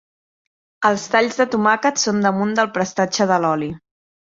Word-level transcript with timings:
Els 0.89 1.03
talls 1.17 1.39
de 1.43 1.47
tomàquet 1.57 2.03
són 2.07 2.27
damunt 2.29 2.59
del 2.61 2.75
prestatge 2.81 3.33
de 3.35 3.43
l'oli. 3.49 3.75